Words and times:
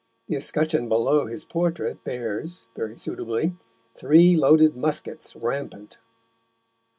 The 0.27 0.35
escutcheon 0.37 0.89
below 0.89 1.27
his 1.27 1.45
portrait 1.45 2.03
bears, 2.03 2.65
very 2.75 2.97
suitably, 2.97 3.55
three 3.95 4.35
loaded 4.35 4.75
muskets 4.75 5.35
rampant. 5.35 5.99